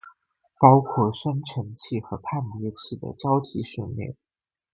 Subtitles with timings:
[0.59, 4.17] 包括生成器和判别器的交替训练